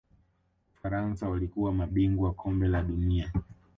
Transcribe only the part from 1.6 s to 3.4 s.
mabingwa Kombe la dunia